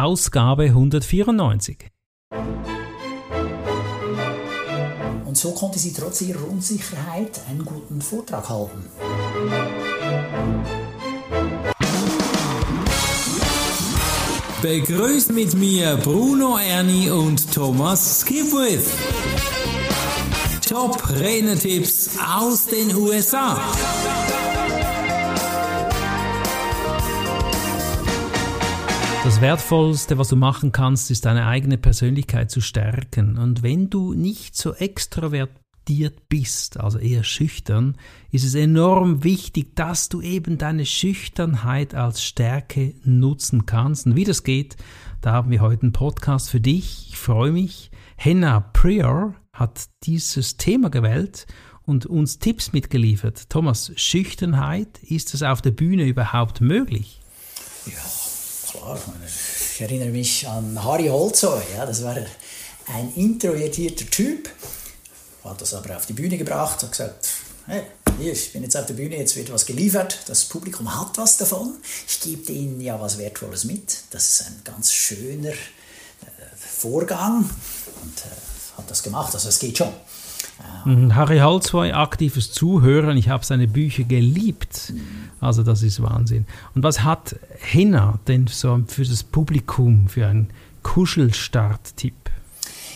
[0.00, 1.88] Ausgabe 194.
[5.24, 8.84] Und so konnte sie trotz ihrer Unsicherheit einen guten Vortrag halten.
[14.62, 18.86] Begrüßt mit mir Bruno Ernie und Thomas Skipwith.
[20.64, 23.60] Top Rennertipps aus den USA.
[29.24, 33.36] Das Wertvollste, was du machen kannst, ist deine eigene Persönlichkeit zu stärken.
[33.36, 37.96] Und wenn du nicht so extrovertiert bist, also eher schüchtern,
[38.30, 44.06] ist es enorm wichtig, dass du eben deine Schüchternheit als Stärke nutzen kannst.
[44.06, 44.76] Und wie das geht,
[45.20, 47.08] da haben wir heute einen Podcast für dich.
[47.10, 47.90] Ich freue mich.
[48.16, 51.46] Henna Prior hat dieses Thema gewählt
[51.82, 53.50] und uns Tipps mitgeliefert.
[53.50, 57.20] Thomas, Schüchternheit, ist es auf der Bühne überhaupt möglich?
[57.86, 58.17] Ja
[58.96, 59.14] klar,
[59.74, 62.16] ich erinnere mich an Harry Holzoy, ja, das war
[62.94, 64.48] ein introvertierter Typ,
[65.44, 67.28] hat das aber auf die Bühne gebracht, hat gesagt,
[67.66, 67.82] hey,
[68.20, 71.74] ich bin jetzt auf der Bühne, jetzt wird was geliefert, das Publikum hat was davon,
[72.06, 75.54] ich gebe ihnen ja was Wertvolles mit, das ist ein ganz schöner äh,
[76.56, 77.38] Vorgang.
[78.02, 79.92] Und äh, hat das gemacht, also es geht schon.
[80.84, 83.16] Harry Holzwey, aktives Zuhören.
[83.16, 84.92] Ich habe seine Bücher geliebt.
[85.40, 86.46] Also das ist Wahnsinn.
[86.74, 90.50] Und was hat Henna denn so für das Publikum, für einen
[90.82, 92.14] Kuschelstart-Tipp?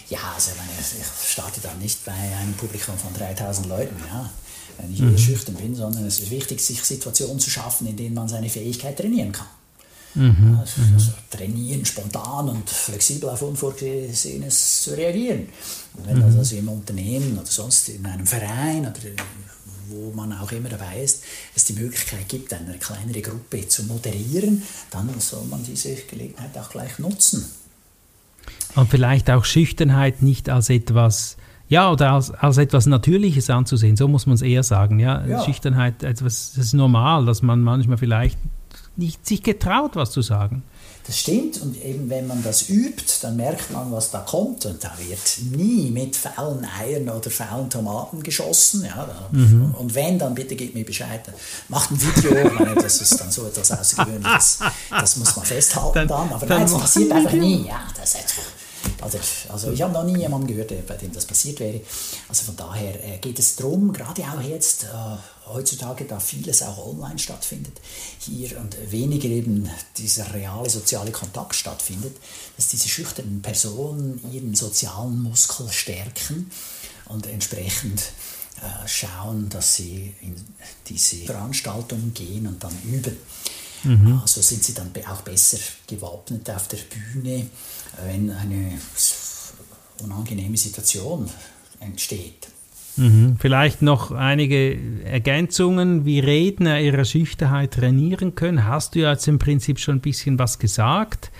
[0.08, 4.28] Ja, also ich starte da nicht bei einem Publikum von 3000 Leuten, ja,
[4.78, 5.16] wenn ich mhm.
[5.16, 8.98] schüchtern bin, sondern es ist wichtig, sich Situationen zu schaffen, in denen man seine Fähigkeit
[8.98, 9.46] trainieren kann.
[10.14, 10.58] Mhm.
[10.60, 15.48] Also, also trainieren, spontan und flexibel auf Unvorgesehenes zu reagieren.
[15.94, 19.00] Und wenn das also im Unternehmen oder sonst in einem Verein oder
[19.88, 24.62] wo man auch immer dabei ist, es die Möglichkeit gibt, eine kleinere Gruppe zu moderieren,
[24.90, 27.44] dann soll man diese Gelegenheit auch gleich nutzen.
[28.74, 31.36] Und vielleicht auch Schüchternheit nicht als etwas,
[31.68, 34.98] ja, oder als, als etwas Natürliches anzusehen, so muss man es eher sagen.
[34.98, 35.24] Ja?
[35.26, 35.44] ja.
[35.44, 38.38] Schüchternheit, etwas, das ist normal, dass man manchmal vielleicht
[38.96, 40.62] nicht sich getraut, was zu sagen.
[41.04, 44.84] Das stimmt und eben wenn man das übt, dann merkt man, was da kommt und
[44.84, 48.84] da wird nie mit faulen Eiern oder faulen Tomaten geschossen.
[48.84, 49.74] Ja, mhm.
[49.76, 51.22] Und wenn, dann bitte gebt mir Bescheid.
[51.68, 54.60] Macht ein Video, meine, das ist dann so etwas Außergewöhnliches.
[54.90, 56.08] Das muss man festhalten dann.
[56.08, 56.32] dann.
[56.32, 57.66] Aber dann nein, das passiert einfach nie.
[57.66, 58.34] Ja, das ist
[59.00, 61.80] also, also ich habe noch nie jemanden gehört, bei dem das passiert wäre.
[62.28, 64.88] Also von daher äh, geht es darum, gerade auch jetzt, äh,
[65.46, 67.80] heutzutage, da vieles auch online stattfindet,
[68.18, 72.16] hier und weniger eben dieser reale soziale Kontakt stattfindet,
[72.56, 76.50] dass diese schüchternen Personen ihren sozialen Muskel stärken
[77.08, 78.00] und entsprechend
[78.62, 80.36] äh, schauen, dass sie in
[80.86, 83.16] diese Veranstaltungen gehen und dann üben.
[83.84, 84.20] Mhm.
[84.22, 87.46] Also sind sie dann auch besser gewappnet auf der Bühne,
[88.04, 88.78] wenn eine
[90.02, 91.28] unangenehme Situation
[91.80, 92.48] entsteht.
[92.96, 93.36] Mhm.
[93.38, 98.66] Vielleicht noch einige Ergänzungen, wie Redner ihre Schüchternheit trainieren können.
[98.66, 101.30] Hast du ja jetzt im Prinzip schon ein bisschen was gesagt.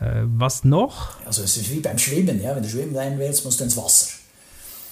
[0.00, 1.24] Äh, was noch?
[1.24, 2.56] Also es ist wie beim Schwimmen, ja?
[2.56, 4.19] wenn du schwimmen lernen willst, musst du ins Wasser.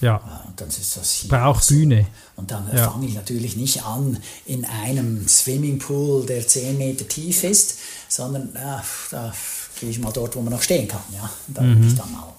[0.01, 0.17] Ja.
[0.47, 1.75] Und dann ist das hier Braucht so.
[1.75, 2.07] Bühne.
[2.37, 2.91] Und dann ja.
[2.91, 7.79] fange ich natürlich nicht an in einem Swimmingpool, der 10 Meter tief ist,
[8.09, 9.33] sondern äh, da
[9.81, 11.03] gehe ich mal dort, wo man noch stehen kann.
[11.13, 11.29] Ja?
[11.49, 11.89] Da mhm.
[11.89, 12.33] ich dann mal.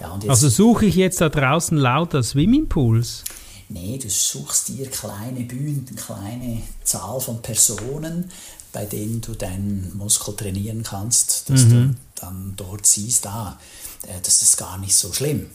[0.00, 3.22] Ja, also suche ich jetzt da draußen lauter Swimmingpools?
[3.68, 8.30] Nee, du suchst dir kleine Bühnen, kleine Zahl von Personen,
[8.72, 11.70] bei denen du deinen Muskel trainieren kannst, dass mhm.
[11.70, 13.58] du dann dort siehst, ah,
[14.02, 15.46] äh, das ist gar nicht so schlimm.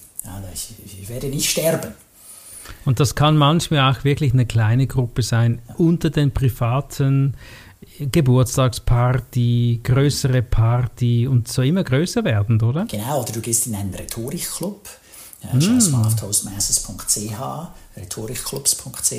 [0.53, 1.93] Ich, ich werde nicht sterben.
[2.85, 5.75] Und das kann manchmal auch wirklich eine kleine Gruppe sein, ja.
[5.75, 7.35] unter den privaten
[7.99, 12.85] Geburtstagsparty, größere Party und so immer größer werden, oder?
[12.85, 14.87] Genau, oder du gehst in einen Rhetorikclub.
[15.43, 15.81] Ja, mm.
[15.81, 17.39] Schau mal auf toastmasters.ch,
[17.97, 19.11] rhetorikclubs.ch.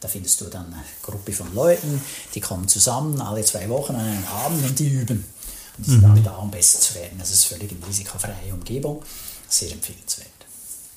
[0.00, 2.00] Da findest du dann eine Gruppe von Leuten,
[2.34, 5.24] die kommen zusammen alle zwei Wochen an einem Abend und die üben.
[5.78, 6.10] Und die sind mhm.
[6.10, 7.18] alle da, um besser zu werden.
[7.18, 9.02] Das ist völlig eine risikofreie Umgebung.
[9.48, 10.35] Sehr empfehlenswert.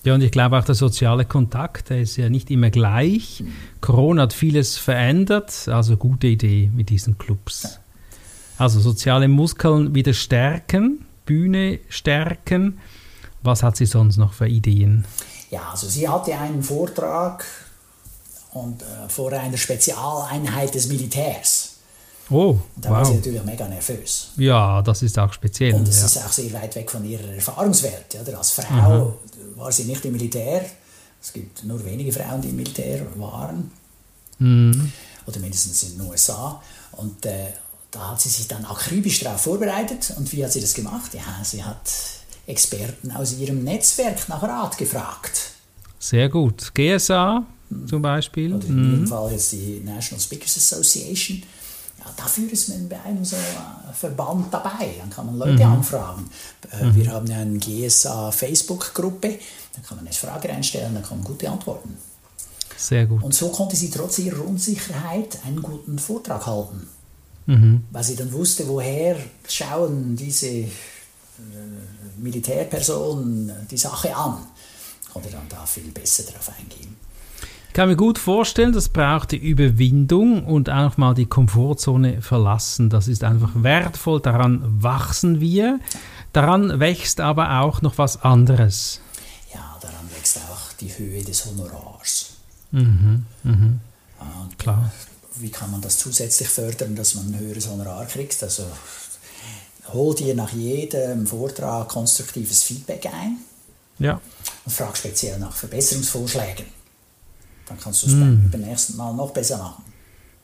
[0.03, 3.43] Ja, und ich glaube auch der soziale Kontakt, der ist ja nicht immer gleich.
[3.81, 7.79] Corona hat vieles verändert, also gute Idee mit diesen Clubs.
[8.57, 12.79] Also soziale Muskeln wieder stärken, Bühne stärken.
[13.41, 15.05] Was hat sie sonst noch für Ideen?
[15.49, 17.45] Ja, also sie hatte einen Vortrag
[18.51, 21.68] und, äh, vor einer Spezialeinheit des Militärs.
[22.29, 22.97] Oh, da wow.
[22.97, 24.31] war sie natürlich mega nervös.
[24.37, 25.73] Ja, das ist auch speziell.
[25.73, 26.05] Und es ja.
[26.05, 28.17] ist auch sehr weit weg von ihrer Erfahrungswelt.
[28.21, 28.37] Oder?
[28.37, 29.13] Als Frau Aha.
[29.55, 30.65] war sie nicht im Militär.
[31.21, 33.71] Es gibt nur wenige Frauen, die im Militär waren.
[34.37, 34.91] Mhm.
[35.25, 36.61] Oder mindestens in den USA.
[36.93, 37.47] Und äh,
[37.91, 40.13] da hat sie sich dann akribisch darauf vorbereitet.
[40.17, 41.13] Und wie hat sie das gemacht?
[41.13, 41.91] Ja, sie hat
[42.45, 45.51] Experten aus ihrem Netzwerk nach Rat gefragt.
[45.99, 46.73] Sehr gut.
[46.73, 47.45] GSA
[47.87, 48.53] zum Beispiel.
[48.53, 48.95] Oder in mhm.
[48.95, 51.43] dem Fall jetzt die National Speakers Association.
[51.99, 54.95] Ja, dafür ist man bei einem so äh, Verband dabei.
[54.99, 55.73] Dann kann man Leute mhm.
[55.73, 56.29] anfragen.
[56.71, 56.95] Äh, mhm.
[56.95, 59.39] Wir haben ja eine GSA Facebook-Gruppe.
[59.75, 61.97] Da kann man eine Frage reinstellen, da kommen gute Antworten.
[62.77, 63.21] Sehr gut.
[63.21, 66.87] Und so konnte sie trotz ihrer Unsicherheit einen guten Vortrag halten.
[67.45, 67.83] Mhm.
[67.91, 69.17] Weil sie dann wusste, woher
[69.47, 70.69] schauen diese äh,
[72.17, 74.37] Militärpersonen die Sache an.
[75.11, 76.95] Konnte dann da viel besser darauf eingehen.
[77.69, 82.89] Ich kann mir gut vorstellen, das braucht die Überwindung und auch mal die Komfortzone verlassen.
[82.89, 85.79] Das ist einfach wertvoll, daran wachsen wir.
[86.33, 89.01] Daran wächst aber auch noch was anderes.
[89.53, 92.31] Ja, daran wächst auch die Höhe des Honorars.
[92.71, 93.79] Mhm, mhm.
[94.57, 94.91] Klar.
[95.35, 98.41] Wie kann man das zusätzlich fördern, dass man ein höheres Honorar kriegt?
[98.43, 98.65] Also
[99.93, 103.37] hol dir nach jedem Vortrag konstruktives Feedback ein.
[103.99, 104.19] Ja.
[104.65, 106.78] Und frag speziell nach Verbesserungsvorschlägen.
[107.69, 108.49] Dann kannst du es mhm.
[108.51, 109.83] beim nächsten Mal noch besser machen.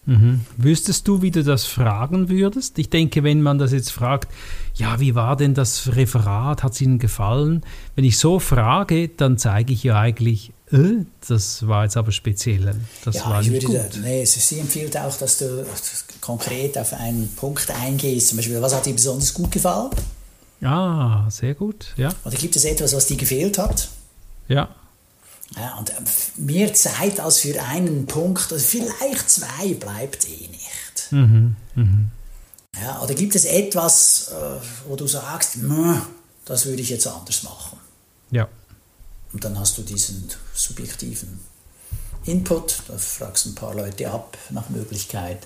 [0.05, 0.41] Mhm.
[0.57, 2.77] Wüsstest du, wie du das fragen würdest?
[2.77, 4.31] Ich denke, wenn man das jetzt fragt,
[4.75, 6.61] ja, wie war denn das Referat?
[6.63, 7.63] Hat es Ihnen gefallen?
[7.95, 12.75] Wenn ich so frage, dann zeige ich ja eigentlich, äh, das war jetzt aber speziell.
[13.03, 13.99] Das ja, war ich würde, gut.
[14.03, 15.65] nee, sie empfiehlt auch, dass du
[16.21, 18.27] konkret auf einen Punkt eingehst.
[18.29, 19.89] Zum Beispiel, was hat dir besonders gut gefallen?
[20.61, 22.11] Ah, sehr gut, ja.
[22.23, 23.89] Oder gibt es etwas, was dir gefehlt hat?
[24.47, 24.69] Ja.
[25.55, 25.93] Ja, und äh,
[26.37, 31.11] mehr Zeit als für einen Punkt, also vielleicht zwei, bleibt eh nicht.
[31.11, 32.11] Mhm, mhm.
[32.81, 35.57] Ja, oder gibt es etwas, äh, wo du sagst,
[36.45, 37.79] das würde ich jetzt anders machen?
[38.31, 38.49] Ja.
[39.31, 41.39] Und dann hast du diesen subjektiven
[42.25, 45.45] Input, da fragst du ein paar Leute ab nach Möglichkeit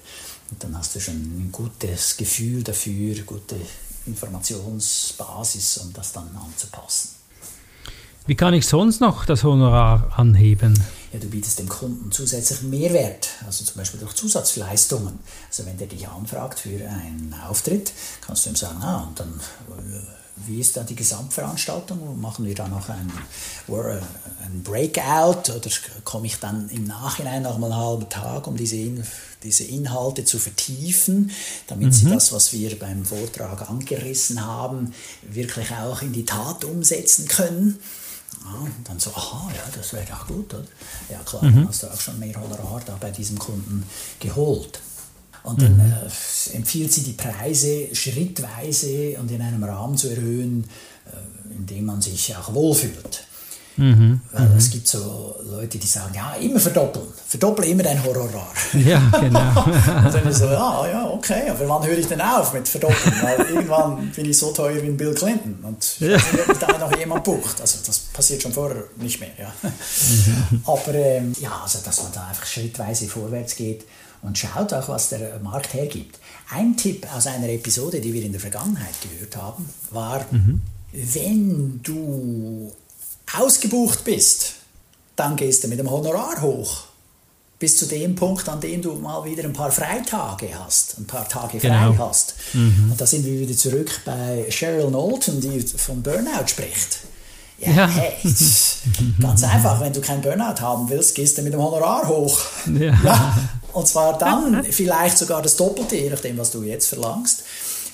[0.49, 3.57] und dann hast du schon ein gutes Gefühl dafür, gute
[4.05, 7.18] Informationsbasis, um das dann anzupassen.
[8.25, 10.79] Wie kann ich sonst noch das Honorar anheben?
[11.11, 15.17] Ja, du bietest dem Kunden zusätzlichen Mehrwert, also zum Beispiel durch Zusatzleistungen.
[15.47, 19.39] Also wenn der dich anfragt für einen Auftritt, kannst du ihm sagen, ah, und dann
[19.69, 19.99] äh,
[20.47, 22.19] wie ist da die Gesamtveranstaltung?
[22.19, 23.11] Machen wir da noch ein,
[23.67, 25.69] ein Breakout oder
[26.03, 28.77] komme ich dann im Nachhinein noch mal einen halben Tag, um diese,
[29.43, 31.31] diese Inhalte zu vertiefen,
[31.67, 31.91] damit mhm.
[31.91, 34.93] sie das, was wir beim Vortrag angerissen haben,
[35.29, 37.79] wirklich auch in die Tat umsetzen können?
[38.43, 40.53] Ja, und dann so, aha, ja, das wäre auch gut.
[40.53, 40.65] Oder?
[41.09, 41.55] Ja klar, mhm.
[41.55, 43.83] dann hast du auch schon mehr Honorar da bei diesem Kunden
[44.19, 44.79] geholt.
[45.43, 45.81] Und dann mhm.
[45.81, 50.69] äh, empfiehlt sie die Preise schrittweise und in einem Rahmen zu erhöhen,
[51.05, 53.25] äh, in dem man sich auch wohlfühlt.
[53.79, 54.21] Mhm.
[54.31, 54.57] Weil mhm.
[54.57, 58.51] es gibt so Leute, die sagen, ja, immer verdoppeln, verdoppel immer dein Honorar.
[58.73, 59.63] Ja, genau.
[59.65, 63.15] und dann ist so, ja, ja, okay, aber wann höre ich denn auf mit verdoppeln?
[63.21, 65.97] Weil irgendwann bin ich so teuer wie Bill Clinton und
[66.49, 67.61] ob da noch jemand bucht.
[67.61, 69.53] Also das passiert schon vorher nicht mehr, ja.
[69.63, 70.61] Mhm.
[70.65, 73.85] Aber ähm, ja, also dass man da einfach schrittweise vorwärts geht
[74.21, 76.19] und schaut auch, was der Markt hergibt.
[76.51, 80.61] Ein Tipp aus einer Episode, die wir in der Vergangenheit gehört haben, war, mhm.
[80.91, 82.71] wenn du
[83.37, 84.53] ausgebucht bist,
[85.15, 86.83] dann gehst du mit dem Honorar hoch.
[87.59, 91.27] Bis zu dem Punkt, an dem du mal wieder ein paar Freitage hast, ein paar
[91.27, 91.97] Tage frei genau.
[91.97, 92.35] hast.
[92.53, 92.91] Mhm.
[92.91, 96.99] Und da sind wir wieder zurück bei Cheryl Knowlton, die von Burnout spricht.
[97.57, 97.87] Ja, ja.
[97.89, 98.13] Hey,
[99.21, 102.39] ganz einfach, wenn du kein Burnout haben willst, gehst du mit dem Honorar hoch.
[102.79, 102.97] Ja.
[103.03, 103.37] ja.
[103.73, 107.43] Und zwar dann vielleicht sogar das Doppelte, je nachdem, was du jetzt verlangst.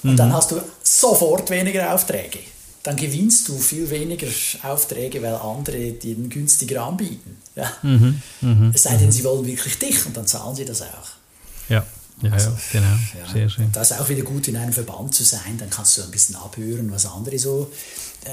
[0.03, 0.17] Und mhm.
[0.17, 2.39] dann hast du sofort weniger Aufträge.
[2.85, 4.27] Dann gewinnst du viel weniger
[4.61, 7.35] Aufträge, weil andere den günstiger anbieten.
[7.55, 7.71] Ja.
[7.81, 8.21] Mhm.
[8.41, 8.71] Mhm.
[8.75, 11.09] Es sei denn, sie wollen wirklich dich und dann zahlen sie das auch.
[11.67, 11.83] Ja.
[12.21, 12.95] Ja, also, ja, genau.
[13.25, 13.33] Ja.
[13.33, 13.71] Sehr schön.
[13.71, 15.57] Das ist auch wieder gut, in einem Verband zu sein.
[15.57, 17.71] Dann kannst du ein bisschen abhören, was andere so
[18.23, 18.29] äh,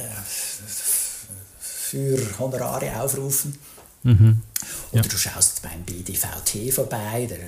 [1.59, 3.59] für Honorare aufrufen.
[4.03, 4.43] Mhm.
[4.93, 5.09] Oder ja.
[5.09, 7.39] du schaust beim BDVT vorbei, der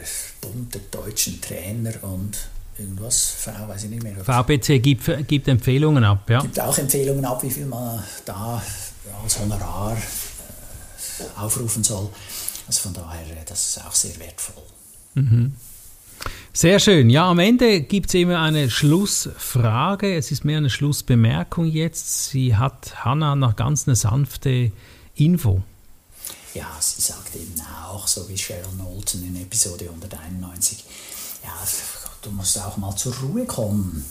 [0.41, 2.39] Bund der deutschen Trainer und
[2.78, 4.16] irgendwas, V, weiß ich nicht mehr.
[4.25, 6.40] VBC gibt, gibt Empfehlungen ab, ja?
[6.40, 8.62] Gibt auch Empfehlungen ab, wie viel man da
[9.23, 12.09] als Honorar äh, aufrufen soll.
[12.66, 14.62] Also von daher, äh, das ist auch sehr wertvoll.
[15.14, 15.54] Mhm.
[16.52, 17.11] Sehr schön.
[17.11, 20.14] Ja, am Ende gibt es immer eine Schlussfrage.
[20.14, 22.31] Es ist mehr eine Schlussbemerkung jetzt.
[22.31, 24.71] Sie hat Hanna noch ganz eine sanfte
[25.16, 25.62] Info.
[26.54, 30.85] Ja, sie sagt eben auch, so wie Cheryl Knowlton in Episode 191,
[31.43, 31.50] ja,
[32.25, 34.04] du musst auch mal zur Ruhe kommen.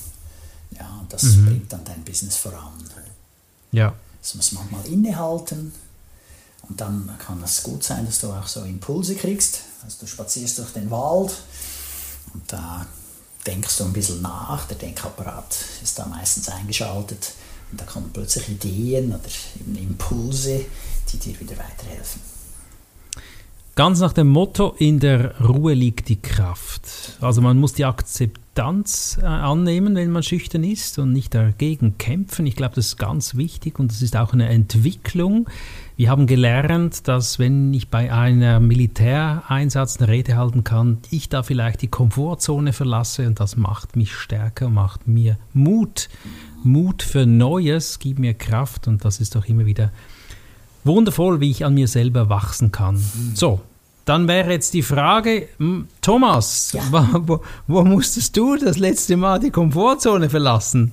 [0.71, 1.45] Ja, das mhm.
[1.45, 2.73] bringt dann dein Business voran.
[3.71, 3.93] Ja.
[4.21, 5.73] Das muss manchmal innehalten
[6.69, 9.61] und dann kann es gut sein, dass du auch so Impulse kriegst.
[9.83, 11.33] Also du spazierst durch den Wald
[12.33, 12.85] und da
[13.45, 17.33] denkst du ein bisschen nach, der Denkapparat ist da meistens eingeschaltet
[17.71, 19.29] und da kommen plötzlich Ideen oder
[19.59, 20.65] eben Impulse,
[21.11, 22.21] die dir wieder weiterhelfen.
[23.75, 27.17] Ganz nach dem Motto, in der Ruhe liegt die Kraft.
[27.21, 32.45] Also man muss die Akzeptanz äh, annehmen, wenn man schüchtern ist und nicht dagegen kämpfen.
[32.45, 35.49] Ich glaube, das ist ganz wichtig und das ist auch eine Entwicklung.
[35.97, 41.41] Wir haben gelernt, dass wenn ich bei einem Militäreinsatz eine Rede halten kann, ich da
[41.41, 46.09] vielleicht die Komfortzone verlasse und das macht mich stärker, macht mir Mut.
[46.63, 49.91] Mut für Neues, gibt mir Kraft und das ist doch immer wieder
[50.83, 52.95] wundervoll, wie ich an mir selber wachsen kann.
[52.95, 53.35] Mhm.
[53.35, 53.61] So,
[54.05, 55.49] dann wäre jetzt die Frage,
[56.01, 56.83] Thomas, ja.
[57.13, 60.91] wo, wo, musstest du das letzte Mal die Komfortzone verlassen?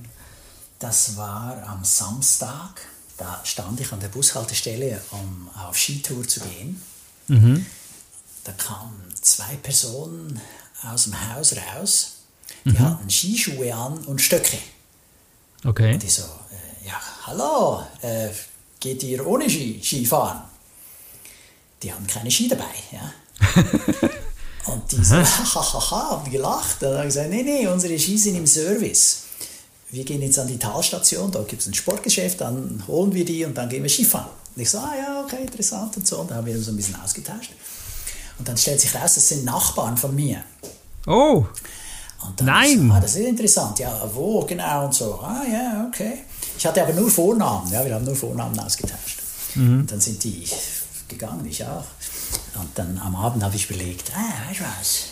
[0.79, 2.81] Das war am Samstag.
[3.17, 6.81] Da stand ich an der Bushaltestelle, um auf Skitour zu gehen.
[7.27, 7.65] Mhm.
[8.43, 10.39] Da kamen zwei Personen
[10.89, 12.13] aus dem Haus raus.
[12.65, 12.79] Die mhm.
[12.79, 14.57] hatten Skischuhe an und Stöcke.
[15.65, 15.93] Okay.
[15.93, 18.29] Und die so, äh, ja, hallo, äh,
[18.81, 20.41] geht ihr ohne Ski, Skifahren?
[21.81, 22.65] Die haben keine Ski dabei.
[22.91, 23.13] Ja?
[24.73, 26.83] und die so, hahaha, haben gelacht.
[26.83, 29.23] Und dann haben gesagt, nee, nee, unsere Ski sind im Service.
[29.91, 33.43] Wir gehen jetzt an die Talstation, da gibt es ein Sportgeschäft, dann holen wir die
[33.45, 34.29] und dann gehen wir Skifahren.
[34.55, 36.19] Und ich so, ah ja, okay, interessant und so.
[36.19, 37.51] Und da haben wir uns ein bisschen ausgetauscht.
[38.39, 40.43] Und dann stellt sich raus, das sind Nachbarn von mir.
[41.07, 41.45] Oh!
[42.41, 42.87] Nein!
[42.87, 43.79] So, ah, das ist interessant.
[43.79, 45.19] Ja, wo genau und so.
[45.21, 46.23] Ah ja, okay.
[46.61, 49.17] Ich hatte aber nur Vornamen, ja, wir haben nur Vornamen ausgetauscht.
[49.55, 49.87] Mhm.
[49.87, 50.47] Dann sind die
[51.07, 51.85] gegangen, ich auch.
[52.53, 55.05] Und dann am Abend habe ich überlegt, ah, weißt du was,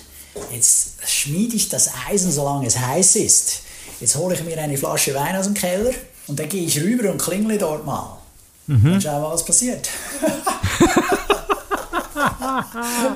[0.54, 3.64] jetzt schmiede ich das Eisen, solange es heiß ist.
[4.00, 5.90] Jetzt hole ich mir eine Flasche Wein aus dem Keller
[6.28, 8.20] und dann gehe ich rüber und klingle dort mal.
[8.68, 8.94] Mhm.
[8.94, 9.90] Und schau, was passiert.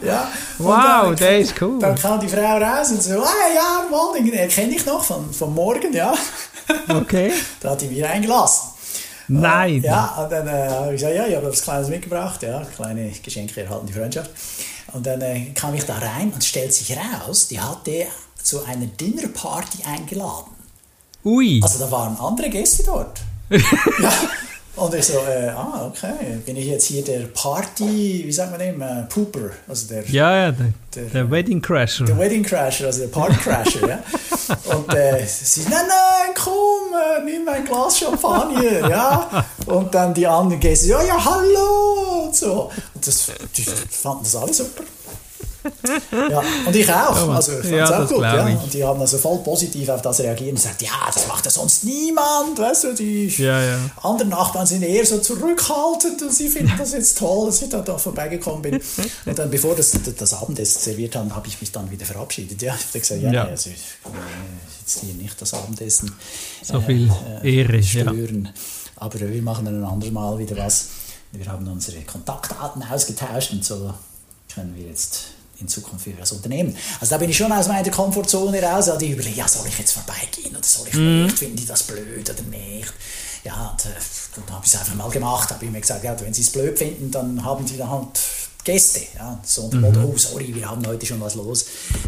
[0.02, 1.78] ja, wow, dann, der ist cool.
[1.78, 5.54] Dann kam die Frau raus und so, ah ja, Walding, erkenne ich noch von, von
[5.54, 6.16] morgen, ja.
[6.90, 7.32] Okay.
[7.62, 8.70] da hat die mich reingelassen.
[9.28, 9.82] Nein.
[9.82, 13.10] Ja, und dann äh, habe ich gesagt, ja, ich habe etwas Kleines mitgebracht, ja, kleine
[13.10, 14.30] Geschenke erhalten, die Freundschaft.
[14.92, 18.08] Und dann äh, kam ich da rein und stellt sich raus, die hatte
[18.42, 20.52] zu einer Dinnerparty eingeladen.
[21.24, 21.62] Ui.
[21.64, 23.22] Also da waren andere Gäste dort.
[23.50, 24.14] ja,
[24.76, 28.60] und ich so, äh, ah, okay, bin ich jetzt hier der Party, wie sagt man
[28.60, 30.04] dem, äh, Pooper, also der...
[30.10, 32.06] Ja, ja, der, der, der Wedding Crasher.
[32.06, 34.00] Der Wedding Crasher, also der Party Crasher, ja.
[34.76, 36.03] Und äh, sie, nein, nein,
[36.36, 39.46] komm, äh, nimm ein Glas Champagner, ja.
[39.66, 42.72] Und dann die anderen Gäste, ja, ja, hallo, und so.
[42.94, 44.84] Und das, die fanden das alle super
[46.12, 47.30] ja, und ich auch.
[47.30, 48.22] Also ich ja, auch gut.
[48.22, 48.46] Ja.
[48.46, 51.52] Und die haben also voll positiv auf das reagiert und gesagt, ja, das macht ja
[51.52, 52.58] sonst niemand.
[52.58, 53.80] Weißt du, die ja, ja.
[54.02, 57.82] anderen Nachbarn sind eher so zurückhaltend und sie finden das jetzt toll, dass ich da,
[57.82, 58.82] da vorbeigekommen bin.
[59.26, 62.62] Und dann, bevor das, das Abendessen serviert haben, habe ich mich dann wieder verabschiedet.
[62.62, 63.46] Ja, ich habe gesagt, ja, ja.
[63.46, 63.78] Also, ich
[64.84, 66.12] jetzt hier nicht das Abendessen
[66.62, 67.10] so viel
[67.42, 68.50] äh, Ehre stören.
[68.98, 70.90] Aber wir machen dann ein anderes Mal wieder was.
[71.32, 73.94] Wir haben unsere Kontaktdaten ausgetauscht und so
[74.54, 75.26] können wir jetzt
[75.60, 76.76] in Zukunft für das Unternehmen.
[77.00, 78.90] Also da bin ich schon aus meiner Komfortzone raus.
[78.90, 81.24] Also ich überlege, ja, soll ich jetzt vorbeigehen oder soll ich mm.
[81.24, 81.38] nicht?
[81.38, 82.94] Finden die das blöd oder nicht?
[83.44, 83.96] Ja, und, äh,
[84.36, 85.52] dann habe ich es einfach mal gemacht.
[85.52, 88.20] habe ich mir gesagt, ja, wenn sie es blöd finden, dann haben sie dann halt
[88.64, 89.02] Gäste.
[89.16, 90.06] Ja, so unter mhm.
[90.06, 91.66] oh sorry, wir haben heute schon was los,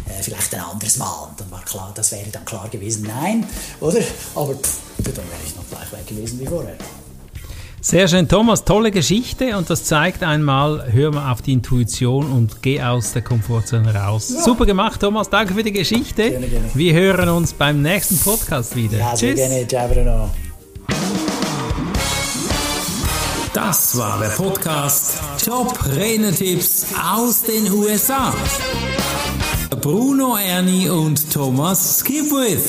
[0.08, 1.28] äh, vielleicht ein anderes Mal.
[1.28, 3.46] Und dann war klar, das wäre dann klar gewesen, nein,
[3.80, 4.00] oder?
[4.34, 6.76] Aber pff, dann wäre ich noch gleich weg gewesen wie vorher.
[7.88, 12.60] Sehr schön, Thomas, tolle Geschichte und das zeigt einmal, hör mal auf die Intuition und
[12.60, 14.32] geh aus der Komfortzone raus.
[14.34, 14.42] Ja.
[14.42, 16.30] Super gemacht, Thomas, danke für die Geschichte.
[16.30, 16.66] Gerne, gerne.
[16.74, 18.98] Wir hören uns beim nächsten Podcast wieder.
[18.98, 19.36] Ja, Tschüss.
[19.36, 20.30] gerne, ciao Bruno.
[23.54, 28.34] Das war der Podcast Top Renetipps aus den USA.
[29.80, 32.68] Bruno Ernie und Thomas Skipwith.